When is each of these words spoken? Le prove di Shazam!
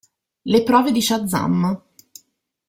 Le 0.45 0.63
prove 0.63 0.91
di 0.91 0.99
Shazam! 0.99 1.79